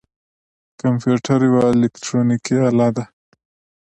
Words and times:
کمپیوټر 0.81 1.39
یوه 1.49 1.61
الکترونیکی 1.73 2.55
آله 2.67 2.89
ده 2.95 3.05